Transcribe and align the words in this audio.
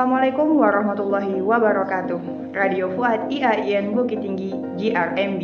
Assalamualaikum 0.00 0.56
warahmatullahi 0.56 1.44
wabarakatuh. 1.44 2.56
Radio 2.56 2.88
Fuad 2.96 3.28
IAIN 3.28 3.92
Bukit 3.92 4.24
Tinggi 4.24 4.48
GRMB. 4.80 5.42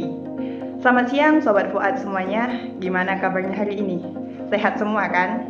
Selamat 0.81 1.13
siang 1.13 1.45
Sobat 1.45 1.69
Fuad 1.77 2.01
semuanya. 2.01 2.65
Gimana 2.81 3.21
kabarnya 3.21 3.53
hari 3.53 3.77
ini? 3.77 4.01
Sehat 4.49 4.81
semua 4.81 5.13
kan? 5.13 5.45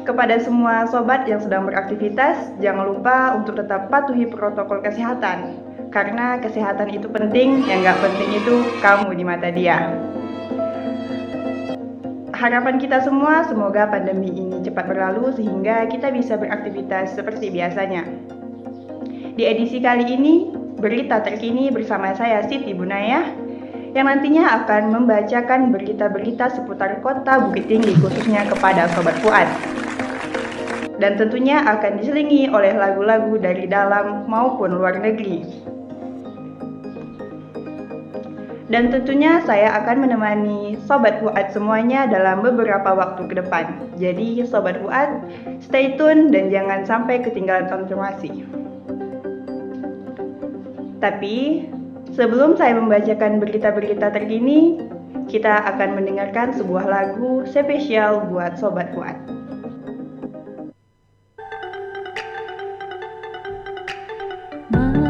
Kepada 0.00 0.40
semua 0.40 0.88
sobat 0.88 1.28
yang 1.28 1.44
sedang 1.44 1.68
beraktivitas, 1.68 2.56
jangan 2.56 2.88
lupa 2.88 3.36
untuk 3.36 3.60
tetap 3.60 3.92
patuhi 3.92 4.24
protokol 4.24 4.80
kesehatan. 4.80 5.60
Karena 5.92 6.40
kesehatan 6.40 6.88
itu 6.88 7.04
penting, 7.12 7.68
yang 7.68 7.84
nggak 7.84 8.00
penting 8.00 8.30
itu 8.32 8.64
kamu 8.80 9.12
di 9.12 9.24
mata 9.28 9.52
dia. 9.52 9.92
Harapan 12.38 12.78
kita 12.78 13.02
semua 13.02 13.42
semoga 13.50 13.90
pandemi 13.90 14.30
ini 14.30 14.62
cepat 14.62 14.86
berlalu 14.86 15.34
sehingga 15.34 15.90
kita 15.90 16.14
bisa 16.14 16.38
beraktivitas 16.38 17.18
seperti 17.18 17.50
biasanya. 17.50 18.06
Di 19.34 19.42
edisi 19.42 19.82
kali 19.82 20.06
ini, 20.06 20.46
berita 20.78 21.18
terkini 21.18 21.66
bersama 21.74 22.14
saya 22.14 22.46
Siti 22.46 22.70
Bunaya 22.70 23.26
yang 23.90 24.06
nantinya 24.06 24.62
akan 24.62 24.94
membacakan 24.94 25.74
berita-berita 25.74 26.54
seputar 26.54 27.02
kota 27.02 27.42
Bukit 27.42 27.66
Tinggi 27.66 27.98
khususnya 27.98 28.46
kepada 28.46 28.86
Sobat 28.94 29.18
Fuad. 29.18 29.50
Dan 31.02 31.18
tentunya 31.18 31.58
akan 31.66 31.98
diselingi 31.98 32.54
oleh 32.54 32.70
lagu-lagu 32.70 33.34
dari 33.34 33.66
dalam 33.66 34.30
maupun 34.30 34.78
luar 34.78 35.02
negeri. 35.02 35.42
Dan 38.68 38.92
tentunya 38.92 39.40
saya 39.48 39.80
akan 39.80 40.04
menemani 40.04 40.76
Sobat 40.84 41.24
Fuad 41.24 41.56
semuanya 41.56 42.04
dalam 42.04 42.44
beberapa 42.44 42.92
waktu 42.92 43.24
ke 43.24 43.34
depan. 43.40 43.64
Jadi 43.96 44.44
Sobat 44.44 44.84
Fuad, 44.84 45.24
stay 45.64 45.96
tune 45.96 46.28
dan 46.28 46.52
jangan 46.52 46.84
sampai 46.84 47.24
ketinggalan 47.24 47.64
informasi. 47.64 48.44
Tapi 51.00 51.64
sebelum 52.12 52.60
saya 52.60 52.76
membacakan 52.76 53.40
berita-berita 53.40 54.12
terkini, 54.12 54.84
kita 55.32 55.64
akan 55.64 55.96
mendengarkan 55.96 56.52
sebuah 56.52 56.84
lagu 56.84 57.48
spesial 57.48 58.28
buat 58.28 58.60
Sobat 58.60 58.92
Fuad. 58.92 59.38
seputar 64.68 65.07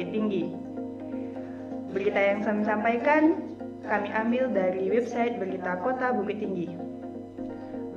Bukit 0.00 0.16
Tinggi. 0.16 0.48
Berita 1.92 2.16
yang 2.16 2.40
kami 2.40 2.64
sampaikan 2.64 3.22
kami 3.84 4.08
ambil 4.16 4.48
dari 4.48 4.88
website 4.88 5.36
Berita 5.36 5.76
Kota 5.84 6.16
Bukit 6.16 6.40
Tinggi. 6.40 6.72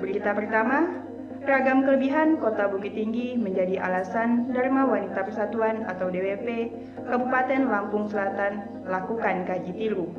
Berita 0.04 0.36
pertama, 0.36 1.00
ragam 1.48 1.88
kelebihan 1.88 2.44
Kota 2.44 2.68
Bukit 2.68 3.00
Tinggi 3.00 3.40
menjadi 3.40 3.80
alasan 3.80 4.52
Dharma 4.52 4.84
Wanita 4.84 5.24
Persatuan 5.24 5.88
atau 5.88 6.12
DWP 6.12 6.76
Kabupaten 7.08 7.72
Lampung 7.72 8.12
Selatan 8.12 8.84
lakukan 8.84 9.48
kaji 9.48 9.72
tilu. 9.72 10.12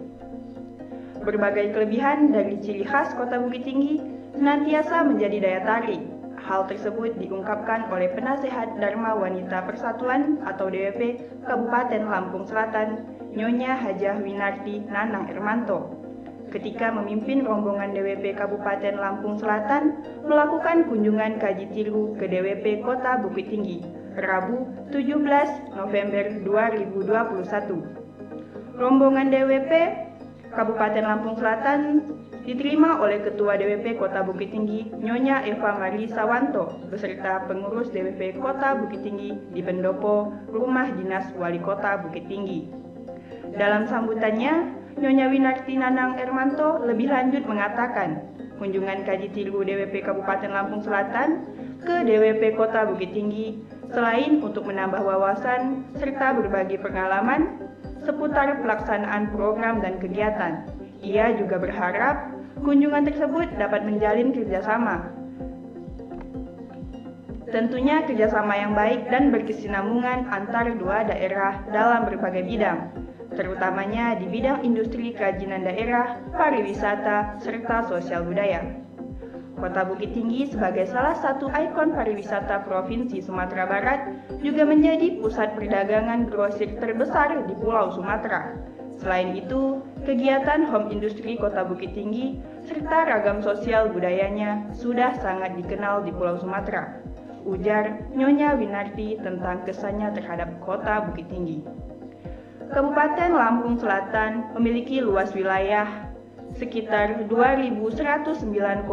Berbagai 1.20 1.76
kelebihan 1.76 2.32
dari 2.32 2.64
ciri 2.64 2.88
khas 2.88 3.12
Kota 3.12 3.36
Bukit 3.36 3.60
Tinggi 3.60 4.00
senantiasa 4.32 5.04
menjadi 5.04 5.36
daya 5.36 5.60
tarik 5.68 6.13
Hal 6.44 6.68
tersebut 6.68 7.16
diungkapkan 7.16 7.88
oleh 7.88 8.12
penasehat 8.12 8.76
Dharma 8.76 9.16
Wanita 9.16 9.64
Persatuan 9.64 10.44
atau 10.44 10.68
DWP 10.68 11.16
Kabupaten 11.48 12.04
Lampung 12.04 12.44
Selatan, 12.44 13.00
Nyonya 13.32 13.80
Hajah 13.80 14.20
Winarti 14.20 14.84
Nanang 14.84 15.32
Ermanto, 15.32 15.96
ketika 16.52 16.92
memimpin 16.92 17.48
rombongan 17.48 17.96
DWP 17.96 18.36
Kabupaten 18.36 19.00
Lampung 19.00 19.40
Selatan 19.40 20.04
melakukan 20.28 20.84
kunjungan 20.86 21.40
kaji 21.40 21.66
tilu 21.72 22.12
ke 22.20 22.28
DWP 22.28 22.84
Kota 22.84 23.24
Bukit 23.24 23.48
Tinggi, 23.48 23.80
Rabu 24.14 24.68
17 24.92 25.74
November 25.74 26.24
2021. 26.44 28.76
Rombongan 28.76 29.32
DWP 29.32 29.72
Kabupaten 30.54 31.04
Lampung 31.08 31.34
Selatan 31.34 32.04
diterima 32.44 33.00
oleh 33.00 33.24
Ketua 33.24 33.56
DWP 33.56 33.96
Kota 33.96 34.20
Bukit 34.20 34.52
Tinggi 34.52 34.92
Nyonya 35.00 35.48
Eva 35.48 35.80
Mari 35.80 36.04
Sawanto 36.12 36.76
beserta 36.92 37.48
pengurus 37.48 37.88
DWP 37.88 38.36
Kota 38.36 38.76
Bukit 38.76 39.00
Tinggi 39.00 39.32
di 39.50 39.60
pendopo 39.64 40.28
Rumah 40.52 40.92
Dinas 40.92 41.32
Wali 41.40 41.58
Kota 41.58 42.04
Bukit 42.04 42.28
Tinggi. 42.28 42.68
Dalam 43.56 43.88
sambutannya, 43.88 44.76
Nyonya 45.00 45.26
Winarti 45.32 45.74
Nanang 45.74 46.20
Ermanto 46.20 46.84
lebih 46.84 47.10
lanjut 47.10 47.42
mengatakan, 47.48 48.22
kunjungan 48.60 49.02
kaji 49.08 49.32
tiru 49.32 49.64
DWP 49.64 50.04
Kabupaten 50.04 50.50
Lampung 50.52 50.84
Selatan 50.84 51.48
ke 51.80 52.04
DWP 52.04 52.54
Kota 52.60 52.86
Bukit 52.86 53.16
Tinggi 53.16 53.58
selain 53.90 54.42
untuk 54.44 54.68
menambah 54.68 55.00
wawasan 55.00 55.86
serta 55.96 56.34
berbagi 56.36 56.76
pengalaman 56.76 57.62
seputar 58.04 58.60
pelaksanaan 58.60 59.32
program 59.32 59.80
dan 59.80 59.96
kegiatan. 59.96 60.66
Ia 61.04 61.36
juga 61.36 61.60
berharap 61.60 62.33
kunjungan 62.64 63.04
tersebut 63.04 63.60
dapat 63.60 63.84
menjalin 63.84 64.32
kerjasama. 64.32 65.12
Tentunya 67.52 68.02
kerjasama 68.02 68.56
yang 68.58 68.74
baik 68.74 69.06
dan 69.12 69.30
berkesinambungan 69.30 70.26
antar 70.26 70.74
dua 70.74 71.06
daerah 71.06 71.62
dalam 71.70 72.02
berbagai 72.02 72.42
bidang, 72.42 72.90
terutamanya 73.36 74.18
di 74.18 74.26
bidang 74.26 74.66
industri 74.66 75.14
kerajinan 75.14 75.62
daerah, 75.62 76.18
pariwisata, 76.34 77.38
serta 77.38 77.86
sosial 77.86 78.26
budaya. 78.26 78.82
Kota 79.54 79.86
Bukit 79.86 80.18
Tinggi 80.18 80.50
sebagai 80.50 80.90
salah 80.90 81.14
satu 81.14 81.46
ikon 81.46 81.94
pariwisata 81.94 82.66
Provinsi 82.66 83.22
Sumatera 83.22 83.70
Barat 83.70 84.00
juga 84.42 84.66
menjadi 84.66 85.22
pusat 85.22 85.54
perdagangan 85.54 86.26
grosir 86.26 86.74
terbesar 86.82 87.46
di 87.46 87.54
Pulau 87.54 87.94
Sumatera. 87.94 88.50
Selain 88.98 89.30
itu, 89.34 89.78
kegiatan 90.02 90.66
home 90.66 90.90
industri 90.90 91.38
Kota 91.38 91.62
Bukit 91.62 91.94
Tinggi 91.94 92.42
serta 92.64 93.04
ragam 93.04 93.44
sosial 93.44 93.92
budayanya 93.92 94.72
sudah 94.72 95.12
sangat 95.20 95.52
dikenal 95.60 96.00
di 96.02 96.10
Pulau 96.16 96.40
Sumatera. 96.40 96.96
Ujar 97.44 98.08
Nyonya 98.16 98.56
Winarti 98.56 99.20
tentang 99.20 99.68
kesannya 99.68 100.16
terhadap 100.16 100.48
Kota 100.64 101.04
Bukit 101.04 101.28
Tinggi. 101.28 101.60
Kabupaten 102.72 103.36
Lampung 103.36 103.76
Selatan 103.76 104.56
memiliki 104.56 105.04
luas 105.04 105.28
wilayah 105.36 106.08
sekitar 106.56 107.28
2.109,74 107.28 108.88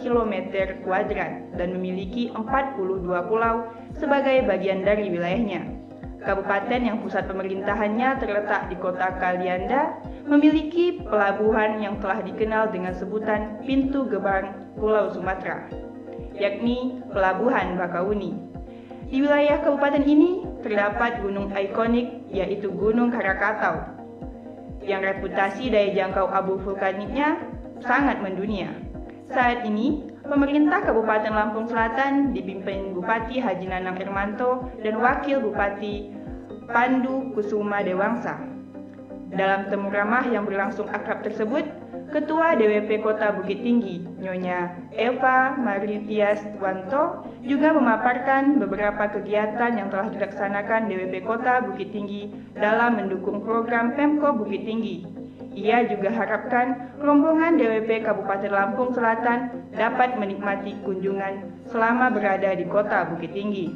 km 0.00 0.34
kuadrat 0.80 1.52
dan 1.52 1.68
memiliki 1.76 2.32
42 2.32 3.04
pulau 3.28 3.68
sebagai 3.92 4.48
bagian 4.48 4.80
dari 4.80 5.12
wilayahnya. 5.12 5.77
Kabupaten 6.18 6.80
yang 6.82 6.98
pusat 6.98 7.30
pemerintahannya 7.30 8.18
terletak 8.18 8.66
di 8.66 8.76
kota 8.78 9.14
Kalianda 9.22 10.02
memiliki 10.26 10.98
pelabuhan 11.06 11.78
yang 11.78 12.02
telah 12.02 12.20
dikenal 12.26 12.74
dengan 12.74 12.90
sebutan 12.92 13.62
Pintu 13.62 14.02
Gebang 14.10 14.74
Pulau 14.74 15.14
Sumatera, 15.14 15.70
yakni 16.34 16.98
Pelabuhan 17.14 17.78
Bakauni. 17.78 18.34
Di 19.08 19.24
wilayah 19.24 19.64
kabupaten 19.64 20.04
ini 20.04 20.44
terdapat 20.60 21.24
gunung 21.24 21.48
ikonik 21.48 22.28
yaitu 22.28 22.68
Gunung 22.68 23.08
Krakatau 23.08 23.96
yang 24.84 25.00
reputasi 25.00 25.72
daya 25.72 25.96
jangkau 25.96 26.28
abu 26.28 26.60
vulkaniknya 26.60 27.40
sangat 27.80 28.20
mendunia. 28.20 28.74
Saat 29.32 29.64
ini, 29.64 30.12
pemerintah 30.28 30.84
Kabupaten 30.84 31.32
Lampung 31.32 31.66
Selatan 31.66 32.36
dipimpin 32.36 32.92
Bupati 32.92 33.40
Haji 33.40 33.66
Nanang 33.66 33.96
Irmanto 33.98 34.68
dan 34.84 35.00
Wakil 35.00 35.40
Bupati 35.40 36.12
Pandu 36.68 37.32
Kusuma 37.32 37.80
Dewangsa. 37.80 38.36
Dalam 39.32 39.68
temu 39.68 39.88
ramah 39.88 40.24
yang 40.28 40.44
berlangsung 40.44 40.88
akrab 40.88 41.24
tersebut, 41.24 41.64
Ketua 42.08 42.56
DWP 42.56 43.04
Kota 43.04 43.36
Bukit 43.36 43.60
Tinggi, 43.60 44.00
Nyonya 44.16 44.88
Eva 44.96 45.52
Maritias 45.60 46.40
Wanto, 46.56 47.28
juga 47.44 47.76
memaparkan 47.76 48.56
beberapa 48.56 49.12
kegiatan 49.12 49.76
yang 49.76 49.92
telah 49.92 50.08
dilaksanakan 50.08 50.88
DWP 50.88 51.20
Kota 51.28 51.68
Bukit 51.68 51.92
Tinggi 51.92 52.32
dalam 52.56 52.96
mendukung 52.96 53.44
program 53.44 53.92
Pemko 53.92 54.40
Bukit 54.40 54.64
Tinggi. 54.64 55.17
Ia 55.58 55.90
juga 55.90 56.14
harapkan 56.14 56.94
rombongan 57.02 57.58
DWP 57.58 58.06
Kabupaten 58.06 58.52
Lampung 58.54 58.94
Selatan 58.94 59.66
dapat 59.74 60.14
menikmati 60.14 60.78
kunjungan 60.86 61.66
selama 61.66 62.14
berada 62.14 62.54
di 62.54 62.62
Kota 62.70 63.10
Bukit 63.10 63.34
Tinggi. 63.34 63.66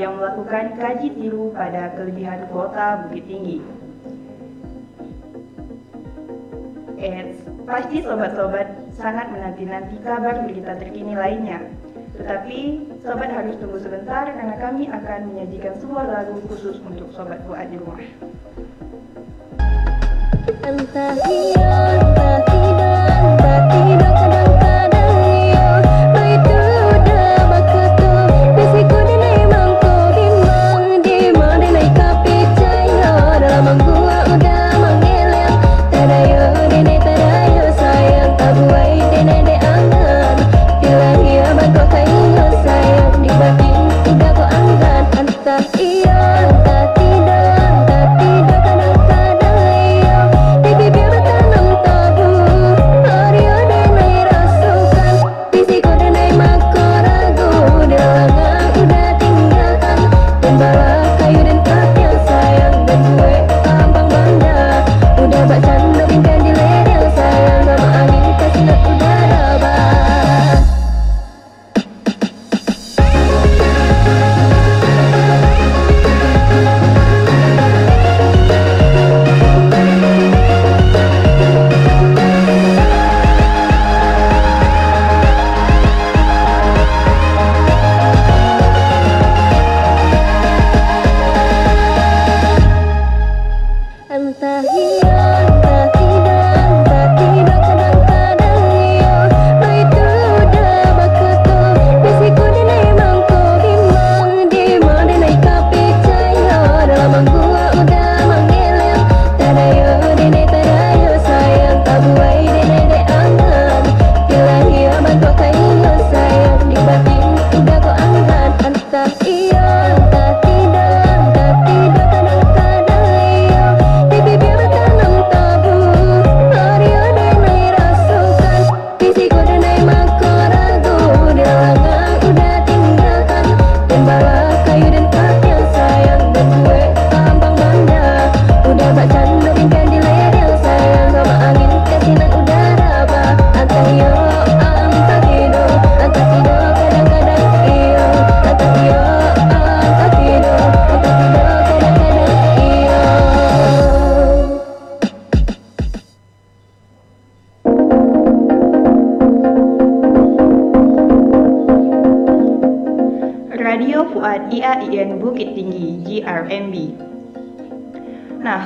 Yang 0.00 0.16
melakukan 0.16 0.80
kaji 0.80 1.12
tiru 1.12 1.52
pada 1.52 1.92
kelebihan 1.92 2.48
kota 2.48 3.04
Bukit 3.04 3.24
Tinggi. 3.28 3.60
Eits, 6.96 7.44
pasti 7.68 8.00
sobat-sobat 8.00 8.68
sangat 8.96 9.28
menanti-nanti 9.28 10.00
kabar 10.00 10.40
berita 10.48 10.72
terkini 10.80 11.12
lainnya. 11.12 11.60
Tetapi, 12.16 12.58
sobat 13.04 13.28
harus 13.32 13.56
tunggu 13.60 13.80
sebentar 13.80 14.28
karena 14.28 14.56
kami 14.56 14.88
akan 14.88 15.20
menyajikan 15.32 15.76
sebuah 15.80 16.06
lagu 16.08 16.36
khusus 16.48 16.80
untuk 16.80 17.12
sobat 17.12 17.40
buat 17.44 17.68
di 17.68 17.76
rumah. 17.76 18.00
Entah 20.60 21.12
iya, 21.28 21.72
entah 22.00 22.38
tidak, 22.48 23.60
tidak, 23.68 24.29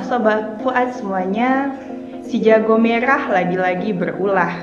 sobat 0.05 0.61
Fuad 0.61 0.93
semuanya, 0.93 1.73
si 2.21 2.37
jago 2.37 2.77
merah 2.77 3.25
lagi-lagi 3.25 3.91
berulah. 3.91 4.53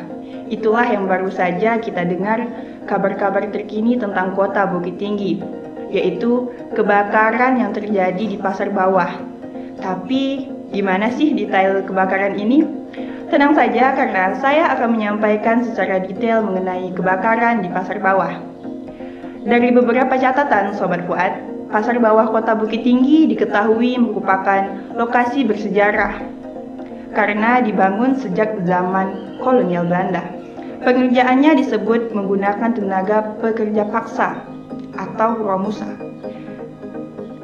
Itulah 0.46 0.86
yang 0.86 1.10
baru 1.10 1.28
saja 1.34 1.82
kita 1.82 2.06
dengar 2.06 2.46
kabar-kabar 2.86 3.50
terkini 3.50 3.98
tentang 3.98 4.38
kota 4.38 4.70
Bukit 4.70 5.02
Tinggi, 5.02 5.42
yaitu 5.90 6.50
kebakaran 6.78 7.58
yang 7.58 7.74
terjadi 7.74 8.22
di 8.22 8.38
pasar 8.38 8.70
bawah. 8.70 9.10
Tapi, 9.82 10.46
gimana 10.70 11.10
sih 11.10 11.34
detail 11.34 11.82
kebakaran 11.82 12.38
ini? 12.38 12.62
Tenang 13.32 13.56
saja 13.56 13.96
karena 13.96 14.36
saya 14.38 14.76
akan 14.76 14.94
menyampaikan 14.94 15.64
secara 15.64 16.04
detail 16.04 16.44
mengenai 16.44 16.92
kebakaran 16.92 17.64
di 17.64 17.68
pasar 17.72 17.98
bawah. 17.98 18.36
Dari 19.42 19.74
beberapa 19.74 20.14
catatan 20.14 20.76
Sobat 20.76 21.02
Fuad, 21.08 21.51
pasar 21.72 21.96
bawah 21.96 22.28
kota 22.28 22.52
Bukit 22.52 22.84
Tinggi 22.84 23.24
diketahui 23.32 23.96
merupakan 23.96 24.92
lokasi 24.92 25.48
bersejarah 25.48 26.20
karena 27.16 27.64
dibangun 27.64 28.12
sejak 28.20 28.60
zaman 28.68 29.40
kolonial 29.40 29.88
Belanda. 29.88 30.20
Pengerjaannya 30.84 31.64
disebut 31.64 32.12
menggunakan 32.12 32.76
tenaga 32.76 33.40
pekerja 33.40 33.88
paksa 33.88 34.44
atau 35.00 35.40
romusa. 35.40 35.88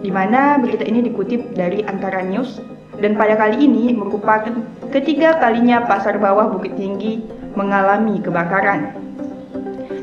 Di 0.04 0.12
mana 0.12 0.60
berita 0.60 0.84
ini 0.84 1.08
dikutip 1.08 1.56
dari 1.56 1.80
Antara 1.88 2.20
News 2.20 2.60
dan 3.00 3.16
pada 3.16 3.38
kali 3.38 3.64
ini 3.64 3.96
merupakan 3.96 4.52
ketiga 4.92 5.40
kalinya 5.40 5.88
pasar 5.88 6.20
bawah 6.20 6.52
Bukit 6.52 6.76
Tinggi 6.76 7.24
mengalami 7.56 8.20
kebakaran. 8.20 8.97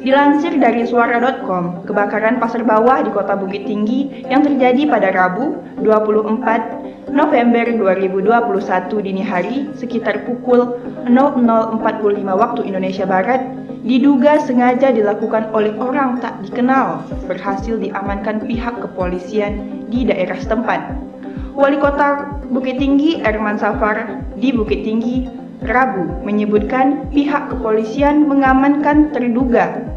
Dilansir 0.05 0.61
dari 0.61 0.85
suara.com, 0.85 1.81
kebakaran 1.89 2.37
pasar 2.37 2.61
bawah 2.61 3.01
di 3.01 3.09
kota 3.09 3.33
Bukit 3.33 3.65
Tinggi 3.65 4.21
yang 4.29 4.45
terjadi 4.45 4.85
pada 4.85 5.09
Rabu 5.09 5.57
24 5.81 7.09
November 7.09 7.65
2021 7.73 9.01
dini 9.01 9.25
hari 9.25 9.65
sekitar 9.73 10.29
pukul 10.29 10.77
00.45 11.09 12.21
waktu 12.21 12.61
Indonesia 12.69 13.09
Barat 13.09 13.49
diduga 13.81 14.37
sengaja 14.45 14.93
dilakukan 14.93 15.49
oleh 15.57 15.73
orang 15.81 16.21
tak 16.21 16.37
dikenal 16.45 17.01
berhasil 17.25 17.73
diamankan 17.73 18.45
pihak 18.45 18.77
kepolisian 18.85 19.89
di 19.89 20.05
daerah 20.05 20.37
setempat. 20.37 20.85
Wali 21.57 21.81
Kota 21.81 22.29
Bukit 22.53 22.77
Tinggi 22.77 23.25
Erman 23.25 23.57
Safar 23.57 24.21
di 24.37 24.53
Bukit 24.53 24.85
Tinggi 24.85 25.25
Rabu 25.65 26.21
menyebutkan 26.21 27.09
pihak 27.09 27.49
kepolisian 27.49 28.29
mengamankan 28.29 29.09
terduga 29.09 29.94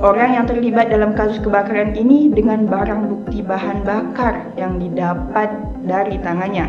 orang 0.00 0.40
yang 0.40 0.46
terlibat 0.48 0.88
dalam 0.88 1.12
kasus 1.12 1.36
kebakaran 1.44 1.92
ini 1.92 2.32
dengan 2.32 2.64
barang 2.64 3.12
bukti 3.12 3.44
bahan 3.44 3.84
bakar 3.84 4.48
yang 4.56 4.80
didapat 4.80 5.52
dari 5.84 6.16
tangannya. 6.24 6.66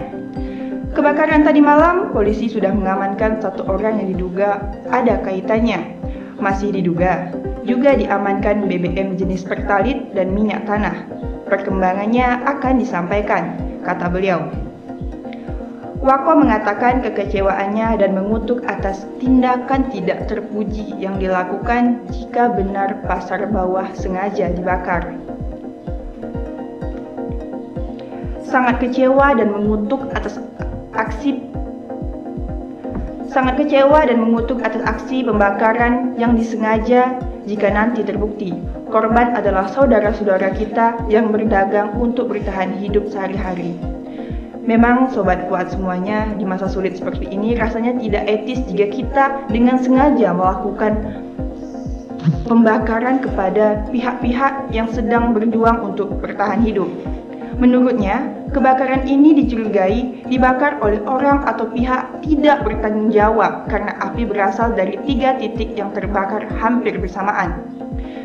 Kebakaran 0.92 1.48
tadi 1.48 1.64
malam, 1.64 2.12
polisi 2.12 2.52
sudah 2.52 2.76
mengamankan 2.76 3.40
satu 3.40 3.64
orang 3.72 4.04
yang 4.04 4.12
diduga 4.12 4.60
ada 4.92 5.24
kaitannya. 5.24 5.96
Masih 6.44 6.76
diduga, 6.76 7.32
juga 7.64 7.96
diamankan 7.96 8.68
BBM 8.68 9.16
jenis 9.16 9.48
pertalit 9.48 10.12
dan 10.12 10.36
minyak 10.36 10.68
tanah. 10.68 11.08
Perkembangannya 11.48 12.44
akan 12.44 12.84
disampaikan, 12.84 13.56
kata 13.88 14.12
beliau. 14.12 14.71
Wako 16.02 16.34
mengatakan 16.42 17.06
kekecewaannya 17.06 18.02
dan 18.02 18.18
mengutuk 18.18 18.66
atas 18.66 19.06
tindakan 19.22 19.86
tidak 19.94 20.26
terpuji 20.26 20.98
yang 20.98 21.22
dilakukan 21.22 22.02
jika 22.10 22.50
benar 22.50 23.06
pasar 23.06 23.46
bawah 23.46 23.86
sengaja 23.94 24.50
dibakar. 24.50 25.14
Sangat 28.42 28.82
kecewa 28.82 29.38
dan 29.38 29.54
mengutuk 29.54 30.10
atas 30.18 30.42
aksi 30.98 31.38
sangat 33.30 33.62
kecewa 33.62 34.02
dan 34.10 34.26
mengutuk 34.26 34.60
atas 34.66 34.82
aksi 34.84 35.22
pembakaran 35.24 36.18
yang 36.18 36.34
disengaja 36.34 37.16
jika 37.46 37.72
nanti 37.72 38.02
terbukti 38.04 38.58
korban 38.90 39.38
adalah 39.38 39.70
saudara-saudara 39.72 40.52
kita 40.58 41.00
yang 41.08 41.32
berdagang 41.32 41.96
untuk 41.96 42.28
bertahan 42.28 42.76
hidup 42.82 43.08
sehari-hari. 43.08 44.01
Memang 44.62 45.10
sobat 45.10 45.50
kuat 45.50 45.74
semuanya 45.74 46.38
di 46.38 46.46
masa 46.46 46.70
sulit 46.70 46.94
seperti 46.94 47.26
ini 47.34 47.58
rasanya 47.58 47.98
tidak 47.98 48.30
etis 48.30 48.62
jika 48.70 48.88
kita 48.94 49.26
dengan 49.50 49.82
sengaja 49.82 50.30
melakukan 50.38 50.94
pembakaran 52.46 53.26
kepada 53.26 53.90
pihak-pihak 53.90 54.70
yang 54.70 54.86
sedang 54.94 55.34
berjuang 55.34 55.82
untuk 55.82 56.14
bertahan 56.22 56.62
hidup. 56.62 56.86
Menurutnya, 57.58 58.26
kebakaran 58.54 59.10
ini 59.10 59.34
dicurigai 59.42 60.30
dibakar 60.30 60.78
oleh 60.82 61.02
orang 61.10 61.42
atau 61.46 61.66
pihak 61.70 62.22
tidak 62.22 62.62
bertanggung 62.62 63.10
jawab 63.10 63.66
karena 63.66 63.98
api 64.02 64.30
berasal 64.30 64.74
dari 64.78 64.98
tiga 65.10 65.42
titik 65.42 65.74
yang 65.74 65.90
terbakar 65.94 66.46
hampir 66.62 67.02
bersamaan. 67.02 67.66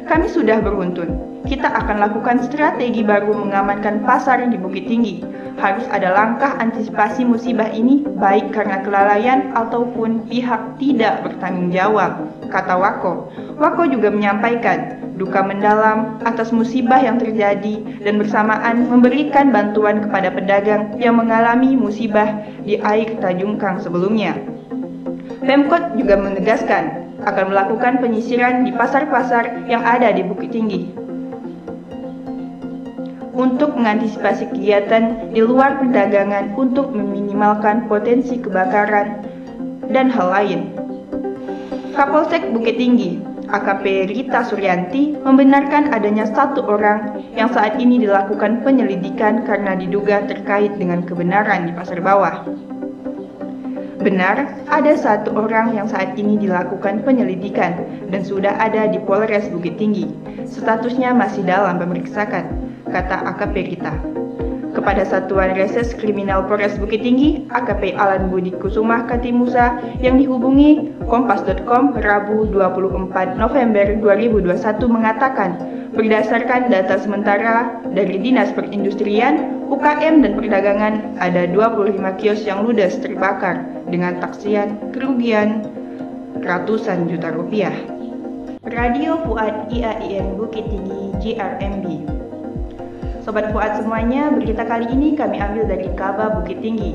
Kami 0.07 0.31
sudah 0.31 0.63
beruntun. 0.63 1.43
Kita 1.47 1.67
akan 1.67 2.03
lakukan 2.03 2.43
strategi 2.47 3.03
baru 3.07 3.35
mengamankan 3.35 4.03
pasar 4.03 4.43
di 4.47 4.59
Bukit 4.59 4.87
Tinggi 4.87 5.23
harus 5.57 5.89
ada 5.89 6.13
langkah 6.13 6.53
antisipasi 6.61 7.25
musibah 7.25 7.69
ini 7.73 8.05
baik 8.21 8.53
karena 8.53 8.85
kelalaian 8.85 9.51
ataupun 9.57 10.29
pihak 10.29 10.77
tidak 10.77 11.25
bertanggung 11.25 11.73
jawab, 11.73 12.29
kata 12.53 12.77
Wako. 12.77 13.33
Wako 13.57 13.89
juga 13.89 14.13
menyampaikan 14.13 15.01
duka 15.17 15.41
mendalam 15.41 16.21
atas 16.29 16.53
musibah 16.53 17.01
yang 17.01 17.17
terjadi 17.17 17.81
dan 18.05 18.21
bersamaan 18.21 18.85
memberikan 18.91 19.49
bantuan 19.49 20.05
kepada 20.05 20.29
pedagang 20.29 20.93
yang 21.01 21.17
mengalami 21.17 21.73
musibah 21.73 22.37
di 22.69 22.77
air 22.85 23.17
Tajung 23.25 23.57
Kang 23.57 23.81
sebelumnya. 23.81 24.37
Pemkot 25.41 25.97
juga 25.97 26.21
menegaskan 26.21 27.06
akan 27.27 27.51
melakukan 27.51 27.99
penyisiran 27.99 28.63
di 28.63 28.73
pasar-pasar 28.73 29.67
yang 29.67 29.83
ada 29.83 30.15
di 30.15 30.23
Bukit 30.23 30.55
Tinggi 30.55 31.07
untuk 33.37 33.77
mengantisipasi 33.77 34.49
kegiatan 34.49 35.31
di 35.31 35.45
luar 35.45 35.77
perdagangan 35.77 36.57
untuk 36.57 36.89
meminimalkan 36.91 37.85
potensi 37.85 38.41
kebakaran 38.41 39.21
dan 39.93 40.09
hal 40.09 40.33
lain. 40.33 40.61
Kapolsek 41.93 42.53
Bukit 42.53 42.81
Tinggi, 42.81 43.21
AKP 43.49 44.11
Rita 44.11 44.41
Suryanti, 44.45 45.17
membenarkan 45.21 45.93
adanya 45.93 46.25
satu 46.29 46.65
orang 46.65 47.25
yang 47.37 47.53
saat 47.53 47.77
ini 47.77 48.01
dilakukan 48.01 48.65
penyelidikan 48.65 49.45
karena 49.45 49.77
diduga 49.77 50.25
terkait 50.25 50.73
dengan 50.81 51.05
kebenaran 51.05 51.69
di 51.69 51.73
pasar 51.77 52.01
bawah. 52.01 52.45
Benar, 54.07 54.63
ada 54.71 54.95
satu 54.95 55.35
orang 55.35 55.75
yang 55.75 55.91
saat 55.91 56.15
ini 56.15 56.39
dilakukan 56.39 57.03
penyelidikan 57.03 57.75
dan 58.07 58.23
sudah 58.23 58.55
ada 58.55 58.87
di 58.87 59.03
Polres 59.03 59.51
Bukit 59.51 59.83
Tinggi. 59.83 60.07
Statusnya 60.47 61.11
masih 61.11 61.43
dalam 61.43 61.75
pemeriksaan 61.83 62.47
kata 62.87 63.27
AKP 63.35 63.75
kita. 63.75 63.91
Kepada 64.87 65.03
Satuan 65.03 65.59
Reses 65.59 65.99
Kriminal 65.99 66.47
Polres 66.47 66.79
Bukit 66.79 67.03
Tinggi, 67.03 67.43
AKP 67.51 67.99
Alan 67.99 68.31
Budi 68.31 68.55
Kusumah 68.55 69.11
Katimusa 69.11 69.83
yang 69.99 70.15
dihubungi 70.15 70.95
Kompas.com 71.11 71.91
Rabu 71.99 72.47
24 72.55 73.35
November 73.35 73.83
2021 73.99 74.47
mengatakan 74.87 75.59
berdasarkan 75.91 76.71
data 76.71 77.03
sementara 77.03 77.83
dari 77.99 78.15
Dinas 78.15 78.55
Perindustrian, 78.55 79.67
UKM 79.75 80.23
dan 80.23 80.39
Perdagangan 80.39 81.19
ada 81.19 81.51
25 81.51 82.23
kios 82.23 82.47
yang 82.47 82.63
ludes 82.63 82.95
terbakar 83.03 83.67
dengan 83.91 84.23
taksian 84.23 84.95
kerugian 84.95 85.67
ratusan 86.47 87.11
juta 87.11 87.35
rupiah. 87.35 87.75
Radio 88.63 89.19
Fuad 89.27 89.67
IAIN 89.67 90.39
Bukit 90.39 90.63
Tinggi 90.71 91.11
GRMB 91.19 92.06
Sobat 93.27 93.51
Fuad 93.51 93.83
semuanya, 93.83 94.31
berita 94.31 94.63
kali 94.63 94.87
ini 94.87 95.19
kami 95.19 95.43
ambil 95.43 95.67
dari 95.67 95.91
Kaba 95.99 96.39
Bukit 96.39 96.63
Tinggi, 96.63 96.95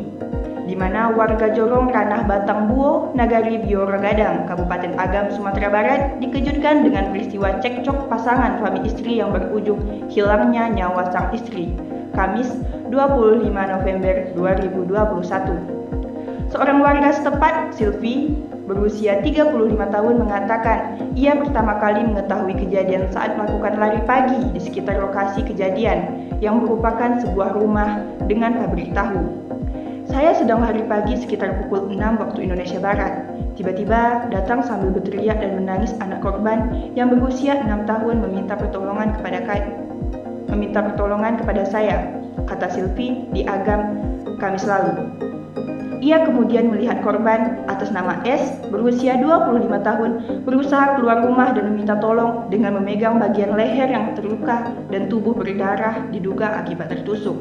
di 0.63 0.71
mana 0.79 1.11
warga 1.11 1.51
Jorong 1.51 1.91
Ranah 1.91 2.23
Batang 2.23 2.71
Buo, 2.71 3.11
Nagari 3.11 3.59
Bioragadang, 3.59 4.47
Kabupaten 4.47 4.95
Agam, 4.95 5.27
Sumatera 5.35 5.67
Barat 5.67 6.23
dikejutkan 6.23 6.87
dengan 6.87 7.11
peristiwa 7.11 7.59
cekcok 7.59 8.07
pasangan 8.07 8.63
suami 8.63 8.79
istri 8.87 9.19
yang 9.19 9.35
berujung 9.35 10.07
hilangnya 10.07 10.71
nyawa 10.71 11.11
sang 11.11 11.35
istri, 11.35 11.75
Kamis 12.15 12.47
25 12.87 13.51
November 13.51 14.31
2021. 14.31 16.47
Seorang 16.47 16.79
warga 16.79 17.11
setempat, 17.11 17.75
Silvi, 17.75 18.39
berusia 18.69 19.19
35 19.19 19.51
tahun 19.77 20.15
mengatakan 20.21 20.77
ia 21.17 21.33
pertama 21.35 21.81
kali 21.81 22.05
mengetahui 22.05 22.55
kejadian 22.55 23.09
saat 23.09 23.35
melakukan 23.35 23.75
lari 23.77 24.01
pagi 24.05 24.37
di 24.53 24.59
sekitar 24.61 25.01
lokasi 25.01 25.41
kejadian 25.43 26.29
yang 26.39 26.61
merupakan 26.61 27.21
sebuah 27.21 27.57
rumah 27.57 28.05
dengan 28.29 28.61
pabrik 28.61 28.93
tahu. 28.93 29.19
Saya 30.11 30.35
sedang 30.35 30.59
lari 30.59 30.83
pagi 30.91 31.15
sekitar 31.15 31.63
pukul 31.63 31.87
6 31.87 32.19
waktu 32.19 32.39
Indonesia 32.43 32.81
Barat. 32.83 33.31
Tiba-tiba 33.55 34.27
datang 34.27 34.59
sambil 34.65 34.91
berteriak 34.91 35.39
dan 35.39 35.55
menangis 35.55 35.95
anak 36.03 36.19
korban 36.19 36.91
yang 36.97 37.13
berusia 37.13 37.61
6 37.63 37.87
tahun 37.87 38.19
meminta 38.19 38.59
pertolongan 38.59 39.15
kepada 39.15 39.39
meminta 40.51 40.83
pertolongan 40.83 41.39
kepada 41.39 41.63
saya, 41.63 42.11
kata 42.43 42.67
Silvi 42.75 43.23
di 43.31 43.47
Agam 43.47 43.95
Kamis 44.43 44.67
lalu. 44.67 45.30
Ia 46.01 46.25
kemudian 46.25 46.73
melihat 46.73 47.05
korban 47.05 47.61
atas 47.69 47.93
nama 47.93 48.25
S 48.25 48.57
berusia 48.73 49.21
25 49.21 49.69
tahun 49.85 50.11
berusaha 50.49 50.97
keluar 50.97 51.21
rumah 51.21 51.53
dan 51.53 51.69
meminta 51.69 51.93
tolong 52.01 52.49
dengan 52.49 52.81
memegang 52.81 53.21
bagian 53.21 53.53
leher 53.53 53.85
yang 53.85 54.17
terluka 54.17 54.73
dan 54.89 55.13
tubuh 55.13 55.37
berdarah 55.37 56.09
diduga 56.09 56.57
akibat 56.57 56.89
tertusuk. 56.89 57.37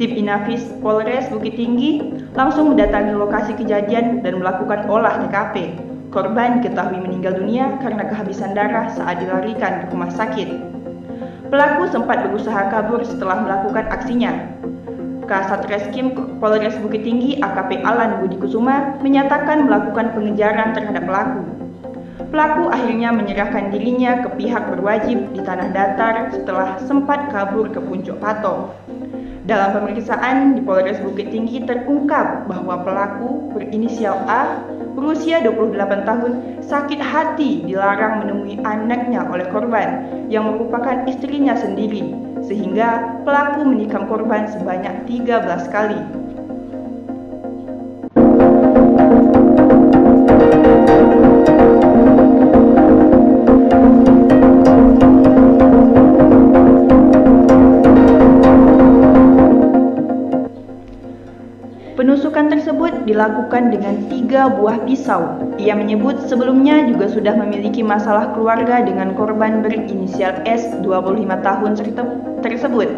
Tim 0.00 0.16
Inafis 0.16 0.64
Polres 0.80 1.28
Bukit 1.28 1.60
Tinggi 1.60 2.24
langsung 2.32 2.72
mendatangi 2.72 3.12
lokasi 3.12 3.52
kejadian 3.52 4.24
dan 4.24 4.40
melakukan 4.40 4.88
olah 4.88 5.20
TKP. 5.28 5.76
Korban 6.08 6.64
diketahui 6.64 7.04
meninggal 7.04 7.36
dunia 7.36 7.76
karena 7.84 8.08
kehabisan 8.08 8.56
darah 8.56 8.88
saat 8.96 9.20
dilarikan 9.20 9.84
ke 9.84 9.92
rumah 9.92 10.08
sakit. 10.08 10.48
Pelaku 11.52 11.84
sempat 11.92 12.24
berusaha 12.32 12.72
kabur 12.72 13.04
setelah 13.04 13.44
melakukan 13.44 13.92
aksinya, 13.92 14.32
Kasat 15.28 15.68
Reskim 15.68 16.16
Polres 16.40 16.72
Bukit 16.80 17.04
Tinggi 17.04 17.36
AKP 17.36 17.84
Alan 17.84 18.24
Budi 18.24 18.40
Kusuma 18.40 18.96
menyatakan 19.04 19.68
melakukan 19.68 20.16
pengejaran 20.16 20.72
terhadap 20.72 21.04
pelaku. 21.04 21.44
Pelaku 22.32 22.72
akhirnya 22.72 23.12
menyerahkan 23.12 23.68
dirinya 23.68 24.24
ke 24.24 24.40
pihak 24.40 24.72
berwajib 24.72 25.28
di 25.36 25.40
tanah 25.44 25.68
datar 25.76 26.32
setelah 26.32 26.80
sempat 26.80 27.28
kabur 27.28 27.68
ke 27.68 27.76
Puncak 27.76 28.16
Pato. 28.24 28.72
Dalam 29.44 29.76
pemeriksaan 29.76 30.56
di 30.56 30.64
Polres 30.64 31.00
Bukit 31.04 31.28
Tinggi 31.28 31.60
terungkap 31.60 32.48
bahwa 32.48 32.80
pelaku 32.80 33.52
berinisial 33.52 34.16
A 34.28 34.64
berusia 34.96 35.44
28 35.44 36.08
tahun 36.08 36.32
sakit 36.64 37.00
hati 37.04 37.68
dilarang 37.68 38.24
menemui 38.24 38.60
anaknya 38.64 39.28
oleh 39.28 39.44
korban 39.52 40.08
yang 40.32 40.48
merupakan 40.52 41.04
istrinya 41.04 41.52
sendiri 41.52 42.27
sehingga 42.48 43.20
pelaku 43.28 43.68
menikam 43.68 44.08
korban 44.08 44.48
sebanyak 44.48 45.04
13 45.04 45.68
kali. 45.68 46.27
Penusukan 61.98 62.46
tersebut 62.46 63.10
dilakukan 63.10 63.74
dengan 63.74 64.06
tiga 64.06 64.46
buah 64.46 64.86
pisau. 64.86 65.34
Ia 65.58 65.74
menyebut 65.74 66.30
sebelumnya 66.30 66.86
juga 66.86 67.10
sudah 67.10 67.34
memiliki 67.34 67.82
masalah 67.82 68.30
keluarga 68.38 68.86
dengan 68.86 69.18
korban 69.18 69.66
berinisial 69.66 70.46
S 70.46 70.78
25 70.86 71.26
tahun 71.26 71.70
tersebut. 72.38 72.88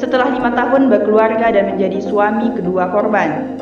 Setelah 0.00 0.32
lima 0.32 0.56
tahun 0.56 0.88
berkeluarga 0.88 1.52
dan 1.52 1.76
menjadi 1.76 2.00
suami 2.00 2.48
kedua 2.56 2.88
korban. 2.96 3.60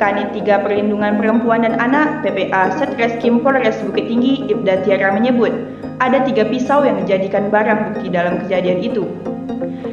Kanit 0.00 0.32
3 0.32 0.64
Perlindungan 0.64 1.20
Perempuan 1.20 1.60
dan 1.60 1.76
Anak 1.76 2.24
PPA 2.24 2.72
Satreskrim 2.80 3.44
Polres 3.44 3.76
Bukit 3.84 4.08
Tinggi 4.08 4.48
Ibda 4.48 4.80
Tiara 4.80 5.12
menyebut 5.12 5.52
ada 6.00 6.24
tiga 6.24 6.48
pisau 6.48 6.88
yang 6.88 7.04
dijadikan 7.04 7.52
barang 7.52 7.92
bukti 7.92 8.08
dalam 8.08 8.40
kejadian 8.40 8.80
itu. 8.80 9.04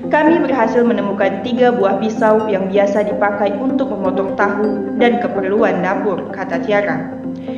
Kami 0.08 0.40
berhasil 0.40 0.88
menemukan 0.88 1.44
tiga 1.44 1.76
buah 1.76 2.00
pisau 2.00 2.48
yang 2.48 2.72
biasa 2.72 3.12
dipakai 3.12 3.52
untuk 3.60 3.92
memotong 3.92 4.40
tahu 4.40 4.96
dan 4.96 5.20
keperluan 5.20 5.84
dapur, 5.84 6.32
kata 6.32 6.64
Tiara. 6.64 7.12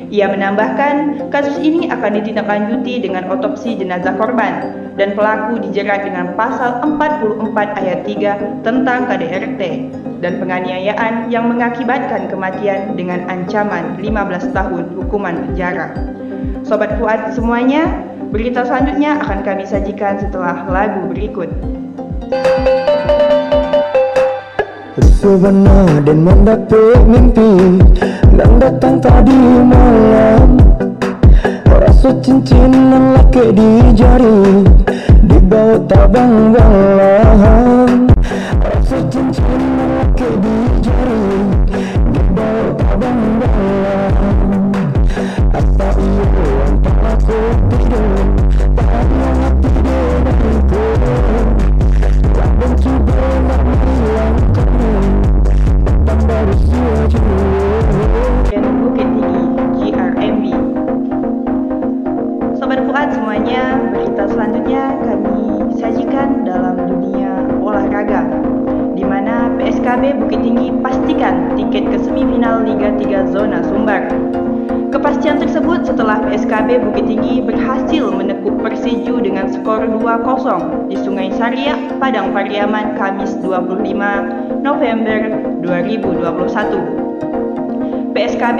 Ia 0.09 0.25
menambahkan, 0.25 1.29
kasus 1.29 1.61
ini 1.61 1.85
akan 1.85 2.17
ditindaklanjuti 2.17 3.05
dengan 3.05 3.29
otopsi 3.29 3.77
jenazah 3.77 4.17
korban 4.17 4.73
dan 4.97 5.13
pelaku 5.13 5.61
dijerat 5.61 6.01
dengan 6.01 6.33
pasal 6.33 6.81
44 6.81 7.53
ayat 7.77 8.01
3 8.09 8.65
tentang 8.65 9.05
KDRT 9.05 9.61
dan 10.25 10.41
penganiayaan 10.41 11.29
yang 11.29 11.45
mengakibatkan 11.45 12.25
kematian 12.25 12.97
dengan 12.97 13.21
ancaman 13.29 14.01
15 14.01 14.49
tahun 14.49 14.97
hukuman 14.97 15.45
penjara. 15.45 15.93
Sobat 16.65 16.97
Fuad 16.97 17.37
semuanya, 17.37 17.85
berita 18.33 18.65
selanjutnya 18.65 19.21
akan 19.21 19.45
kami 19.45 19.69
sajikan 19.69 20.17
setelah 20.17 20.65
lagu 20.65 21.05
berikut. 21.05 21.53
Sebenar 25.21 26.01
dan 26.01 26.25
mendapat 26.25 26.97
mimpi 27.05 27.77
Dan 28.39 28.55
datang 28.55 29.03
tadi 29.03 29.35
malam. 29.67 30.55
Rasa 31.67 32.15
cincin 32.23 32.71
lelaki 32.71 33.51
di 33.51 33.91
jari. 33.91 34.63
Di 35.27 35.37
bawah 35.43 35.83
tabang 35.83 36.55
balahan 36.55 37.68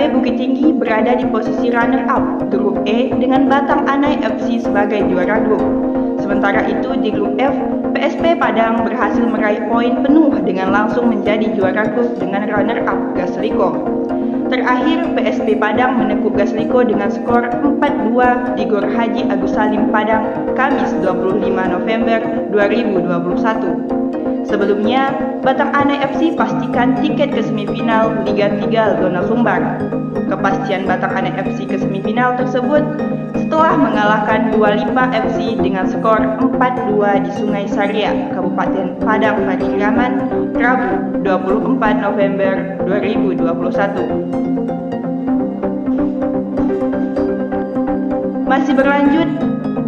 PSKB 0.00 0.16
Bukit 0.16 0.36
Tinggi 0.40 0.72
berada 0.72 1.12
di 1.12 1.28
posisi 1.28 1.68
runner-up 1.68 2.48
grup 2.48 2.80
E 2.88 3.12
dengan 3.20 3.52
Batang 3.52 3.84
Anai 3.84 4.16
FC 4.24 4.64
sebagai 4.64 5.04
juara 5.12 5.44
grup. 5.44 5.60
Sementara 6.24 6.64
itu 6.64 6.96
di 7.04 7.12
grup 7.12 7.36
F, 7.36 7.52
PSP 7.92 8.32
Padang 8.40 8.80
berhasil 8.80 9.20
meraih 9.20 9.60
poin 9.68 10.00
penuh 10.00 10.32
dengan 10.40 10.72
langsung 10.72 11.12
menjadi 11.12 11.52
juara 11.52 11.92
grup 11.92 12.16
dengan 12.16 12.48
runner-up 12.48 13.12
Gasliko. 13.12 13.76
Terakhir, 14.48 15.04
PSB 15.20 15.60
Padang 15.60 16.00
menekuk 16.00 16.32
Gasliko 16.32 16.80
dengan 16.80 17.12
skor 17.12 17.52
4-2 17.60 18.56
di 18.56 18.64
Gor 18.72 18.88
Haji 18.88 19.28
Agus 19.28 19.52
Salim 19.52 19.92
Padang, 19.92 20.24
Kamis 20.56 20.96
25 21.04 21.44
November 21.76 22.24
2021. 22.48 24.19
Sebelumnya, 24.46 25.12
Batang 25.40 25.72
Ana 25.72 26.00
FC 26.04 26.36
pastikan 26.36 26.96
tiket 27.00 27.32
ke 27.32 27.42
semifinal 27.44 28.12
Liga 28.28 28.52
3 28.60 29.00
Zona 29.00 29.20
Sumbar. 29.24 29.60
Kepastian 30.28 30.84
Batang 30.86 31.12
Ana 31.16 31.30
FC 31.40 31.66
ke 31.66 31.76
semifinal 31.80 32.36
tersebut 32.38 32.84
setelah 33.34 33.74
mengalahkan 33.74 34.54
Dua 34.54 34.78
Lipa 34.78 35.10
FC 35.10 35.58
dengan 35.58 35.90
skor 35.90 36.22
4-2 36.38 37.26
di 37.26 37.30
Sungai 37.34 37.66
Saria, 37.66 38.14
Kabupaten 38.30 38.94
Padang 39.02 39.42
Pariaman, 39.42 40.12
Rabu 40.54 41.18
24 41.26 41.98
November 41.98 42.78
2021. 42.86 44.50
Masih 48.46 48.74
berlanjut 48.74 49.30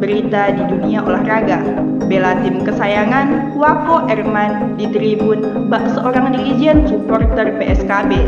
berita 0.03 0.51
di 0.51 0.67
dunia 0.67 0.99
olahraga. 1.07 1.63
Bela 2.11 2.35
tim 2.43 2.67
kesayangan 2.67 3.55
Wako 3.55 4.11
Erman 4.11 4.75
di 4.75 4.91
tribun 4.91 5.71
bak 5.71 5.87
seorang 5.95 6.35
dirijen 6.35 6.83
supporter 6.91 7.55
PSKB. 7.63 8.27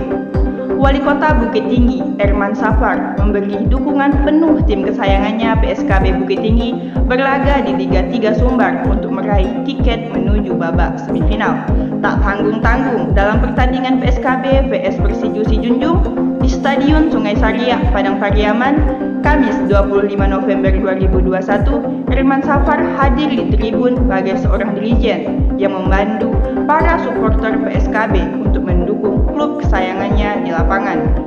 Wali 0.79 1.01
Kota 1.01 1.35
Bukit 1.39 1.67
Tinggi, 1.71 2.03
Erman 2.21 2.53
Safar, 2.53 3.17
memberi 3.17 3.67
dukungan 3.67 4.23
penuh 4.23 4.63
tim 4.69 4.87
kesayangannya 4.87 5.57
PSKB 5.59 6.23
Bukit 6.23 6.45
Tinggi 6.45 6.95
berlaga 7.11 7.65
di 7.67 7.75
Liga 7.75 8.07
3 8.07 8.39
Sumbar 8.39 8.87
untuk 8.87 9.11
meraih 9.11 9.51
tiket 9.67 10.13
menuju 10.13 10.55
babak 10.55 11.01
semifinal. 11.03 11.59
Tak 12.05 12.21
tanggung-tanggung 12.21 13.17
dalam 13.17 13.41
pertandingan 13.41 13.99
PSKB 13.99 14.71
vs 14.71 15.01
Persiju 15.01 15.43
Junjung 15.49 15.99
di 16.39 16.49
Stadion 16.53 17.09
Sungai 17.09 17.39
Saria, 17.39 17.81
Padang 17.89 18.21
Pariaman, 18.21 19.14
Kamis 19.25 19.57
25 19.73 20.21
November 20.21 20.69
2021, 20.69 22.13
Herman 22.13 22.45
Safar 22.45 22.77
hadir 23.01 23.33
di 23.33 23.49
tribun 23.57 23.97
sebagai 23.97 24.37
seorang 24.45 24.77
dirijen 24.77 25.49
yang 25.57 25.73
membantu 25.73 26.29
para 26.69 27.01
supporter 27.01 27.57
PSKB 27.57 28.21
untuk 28.45 28.69
mendukung 28.69 29.25
klub 29.33 29.65
kesayangannya 29.65 30.45
di 30.45 30.53
lapangan. 30.53 31.25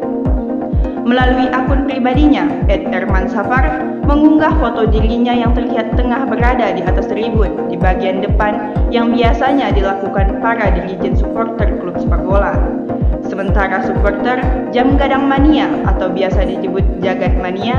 Melalui 1.08 1.48
akun 1.56 1.88
pribadinya, 1.88 2.68
Ed 2.68 2.92
Herman 2.92 3.32
Safar 3.32 3.80
mengunggah 4.04 4.52
foto 4.60 4.84
dirinya 4.92 5.32
yang 5.32 5.56
terlihat 5.56 5.96
tengah 5.96 6.28
berada 6.28 6.58
berada 6.58 6.74
di 6.74 6.82
atas 6.82 7.06
tribun 7.06 7.70
di 7.70 7.78
bagian 7.78 8.18
depan 8.26 8.74
yang 8.90 9.14
biasanya 9.14 9.70
dilakukan 9.70 10.42
para 10.42 10.74
dirijen 10.74 11.14
supporter 11.14 11.78
klub 11.78 11.94
sepak 12.02 12.26
bola. 12.26 12.58
Sementara 13.30 13.86
supporter 13.86 14.42
jam 14.74 14.98
gadang 14.98 15.30
mania 15.30 15.70
atau 15.86 16.10
biasa 16.10 16.50
disebut 16.50 16.82
jagat 17.04 17.38
mania 17.38 17.78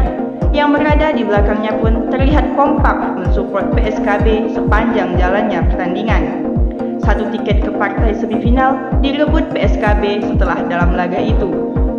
yang 0.54 0.70
berada 0.70 1.10
di 1.10 1.26
belakangnya 1.26 1.74
pun 1.82 2.06
terlihat 2.08 2.54
kompak 2.54 2.96
mensupport 3.18 3.66
PSKB 3.74 4.54
sepanjang 4.54 5.18
jalannya 5.18 5.58
pertandingan. 5.74 6.22
Satu 7.02 7.26
tiket 7.34 7.66
ke 7.66 7.70
partai 7.74 8.14
semifinal 8.14 8.78
direbut 9.02 9.48
PSKB 9.50 10.22
setelah 10.22 10.60
dalam 10.70 10.94
laga 10.94 11.18
itu. 11.18 11.50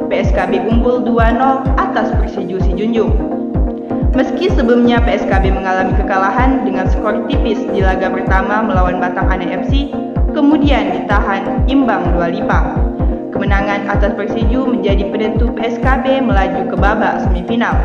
PSKB 0.09 0.65
unggul 0.65 1.05
2-0 1.05 1.77
atas 1.77 2.09
Persiju 2.17 2.57
Junjung. 2.73 3.13
Meski 4.17 4.49
sebelumnya 4.49 4.97
PSKB 5.05 5.53
mengalami 5.53 5.93
kekalahan 5.93 6.65
dengan 6.65 6.89
skor 6.89 7.29
tipis 7.29 7.61
di 7.69 7.85
laga 7.85 8.09
pertama 8.09 8.65
melawan 8.65 8.97
Batang 8.97 9.29
Ane 9.29 9.53
FC, 9.63 9.93
kemudian 10.33 10.97
ditahan 10.97 11.69
imbang 11.69 12.09
dua 12.17 12.33
lipa. 12.33 12.73
Kemenangan 13.29 13.85
atas 13.85 14.17
Persiju 14.17 14.65
menjadi 14.65 15.13
penentu 15.13 15.53
PSKB 15.53 16.25
melaju 16.25 16.73
ke 16.73 16.75
babak 16.75 17.21
semifinal. 17.29 17.77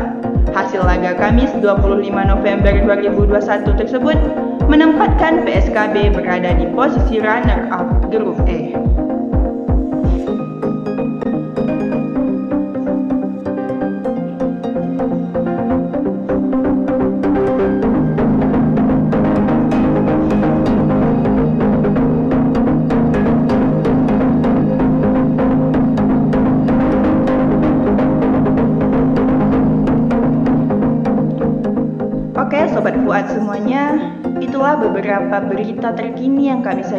Hasil 0.57 0.81
laga 0.81 1.13
Kamis 1.13 1.53
25 1.61 2.09
November 2.09 2.73
2021 2.89 3.79
tersebut 3.85 4.17
menempatkan 4.65 5.45
PSKB 5.45 6.09
berada 6.15 6.57
di 6.57 6.65
posisi 6.73 7.21
runner-up 7.21 8.09
grup 8.09 8.39
E. 8.49 8.73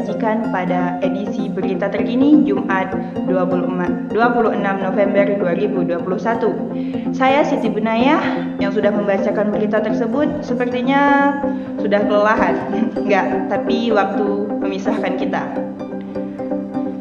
yang 0.07 0.15
kami 0.15 0.47
sajikan 0.47 0.53
pada 0.55 0.81
edisi 1.03 1.51
Berita 1.51 1.91
Terkini 1.91 2.47
Jumat 2.47 2.95
26 3.27 4.63
November 4.63 5.25
2021. 5.43 7.11
Saya 7.11 7.43
Siti 7.43 7.67
Bunayah 7.67 8.23
yang 8.63 8.71
sudah 8.71 8.95
membacakan 8.95 9.51
berita 9.51 9.83
tersebut 9.83 10.47
sepertinya 10.47 11.35
sudah 11.83 12.07
kelelahan. 12.07 12.55
Enggak, 13.03 13.51
tapi 13.51 13.91
waktu 13.91 14.47
memisahkan 14.63 15.19
kita. 15.19 15.43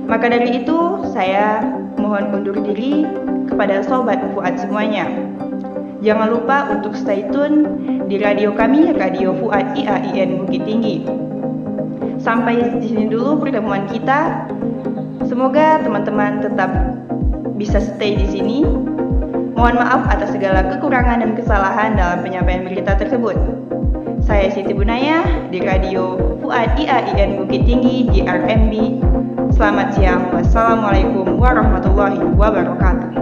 Maka 0.06 0.26
dari 0.30 0.62
itu, 0.62 1.06
saya 1.14 1.66
mohon 1.98 2.30
undur 2.34 2.58
diri 2.62 3.06
kepada 3.50 3.82
Sobat 3.86 4.22
Fuad 4.34 4.58
semuanya. 4.62 5.10
Jangan 6.06 6.30
lupa 6.30 6.70
untuk 6.70 6.94
stay 6.94 7.26
tune 7.34 7.66
di 8.06 8.22
radio 8.22 8.54
kami, 8.54 8.94
Radio 8.94 9.34
Fuad 9.34 9.74
IAIN 9.74 10.46
Bukit 10.46 10.62
Tinggi. 10.62 11.26
Sampai 12.26 12.58
di 12.82 12.90
sini 12.90 13.06
dulu 13.06 13.38
pertemuan 13.38 13.86
kita. 13.86 14.50
Semoga 15.30 15.78
teman-teman 15.86 16.42
tetap 16.42 16.74
bisa 17.54 17.78
stay 17.78 18.18
di 18.18 18.26
sini. 18.34 18.66
Mohon 19.54 19.86
maaf 19.86 20.10
atas 20.10 20.34
segala 20.34 20.66
kekurangan 20.74 21.22
dan 21.22 21.38
kesalahan 21.38 21.94
dalam 21.94 22.26
penyampaian 22.26 22.66
berita 22.66 22.98
tersebut. 22.98 23.38
Saya 24.26 24.50
Siti 24.50 24.74
Bunaya 24.74 25.22
di 25.54 25.62
Radio 25.62 26.18
Fuad 26.42 26.74
IAIN 26.82 27.46
Bukit 27.46 27.62
Tinggi 27.62 28.10
di 28.10 28.26
RMB. 28.26 28.74
Selamat 29.54 29.94
siang. 29.94 30.34
Wassalamualaikum 30.34 31.38
warahmatullahi 31.38 32.26
wabarakatuh. 32.34 33.15